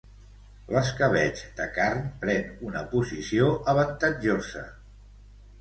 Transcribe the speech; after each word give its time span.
L'escabetx 0.75 1.43
de 1.59 1.67
carn 1.75 2.01
pren 2.25 2.49
una 2.71 2.83
posició 2.95 3.51
avantatjosa 3.75 4.65